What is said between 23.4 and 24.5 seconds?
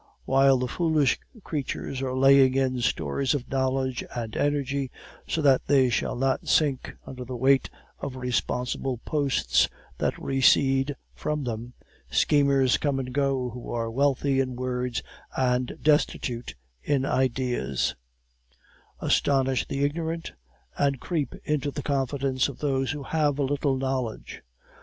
little knowledge.